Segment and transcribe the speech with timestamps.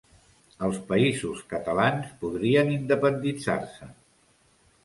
[0.67, 3.93] Els Països Catalans podrien independitzar-se